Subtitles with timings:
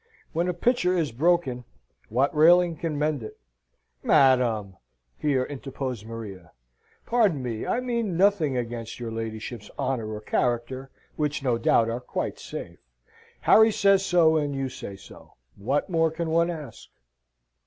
[0.33, 1.63] When a pitcher is broken,
[2.09, 3.37] what railing can mend it?"
[4.01, 4.77] "Madam!"
[5.15, 6.53] here interposed Maria.
[7.05, 12.01] "Pardon me I mean nothing against your ladyship's honour or character, which, no doubt, are
[12.01, 12.79] quite safe.
[13.41, 16.89] Harry says so, and you say so what more can one ask?"